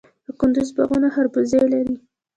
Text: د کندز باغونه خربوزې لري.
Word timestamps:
د 0.25 0.27
کندز 0.39 0.69
باغونه 0.75 1.07
خربوزې 1.15 1.61
لري. 1.73 1.95